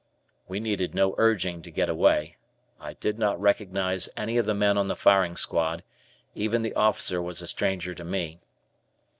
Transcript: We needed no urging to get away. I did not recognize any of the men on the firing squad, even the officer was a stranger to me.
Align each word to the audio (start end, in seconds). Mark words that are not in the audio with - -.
We 0.47 0.59
needed 0.59 0.95
no 0.95 1.13
urging 1.19 1.61
to 1.61 1.69
get 1.69 1.87
away. 1.87 2.35
I 2.79 2.93
did 2.93 3.19
not 3.19 3.39
recognize 3.39 4.09
any 4.17 4.37
of 4.39 4.47
the 4.47 4.55
men 4.55 4.75
on 4.75 4.87
the 4.87 4.95
firing 4.95 5.35
squad, 5.37 5.83
even 6.33 6.63
the 6.63 6.73
officer 6.73 7.21
was 7.21 7.39
a 7.43 7.47
stranger 7.47 7.93
to 7.93 8.03
me. 8.03 8.39